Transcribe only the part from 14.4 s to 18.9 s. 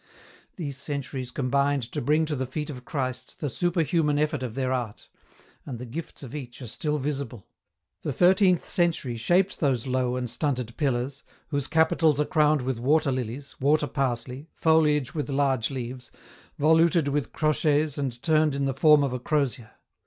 foliage with large leaves, voluted with crochets and turned in the